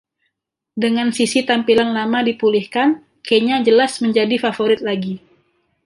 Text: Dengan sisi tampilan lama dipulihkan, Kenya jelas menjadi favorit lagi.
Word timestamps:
Dengan 0.83 1.09
sisi 1.17 1.39
tampilan 1.49 1.89
lama 1.97 2.19
dipulihkan, 2.29 2.89
Kenya 3.27 3.57
jelas 3.67 3.93
menjadi 4.03 4.33
favorit 4.43 4.79
lagi. 4.89 5.15